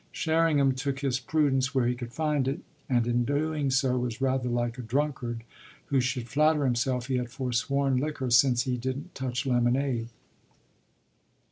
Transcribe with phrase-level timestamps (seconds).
[0.11, 4.49] Sherringham took his prudence where he could find it, and in doing so was rather
[4.49, 5.43] like a drunkard
[5.89, 10.09] who should flatter himself he had forsworn liquor since he didn't touch lemonade.